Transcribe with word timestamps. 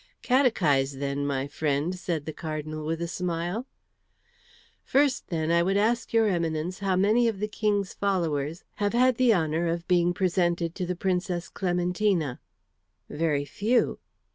"Catechise, 0.23 0.97
then, 0.97 1.27
my 1.27 1.45
friend," 1.45 1.93
said 1.93 2.25
the 2.25 2.33
Cardinal, 2.33 2.87
with 2.87 3.03
a 3.03 3.07
smile. 3.07 3.67
"First, 4.83 5.27
then, 5.27 5.51
I 5.51 5.61
would 5.61 5.77
ask 5.77 6.11
your 6.11 6.25
Eminence 6.27 6.79
how 6.79 6.95
many 6.95 7.27
of 7.27 7.39
the 7.39 7.47
King's 7.47 7.93
followers 7.93 8.63
have 8.77 8.93
had 8.93 9.17
the 9.17 9.31
honour 9.31 9.67
of 9.67 9.87
being 9.87 10.15
presented 10.15 10.73
to 10.73 10.87
the 10.87 10.95
Princess 10.95 11.49
Clementina?" 11.49 12.39
"Very 13.11 13.45
few." 13.45 13.99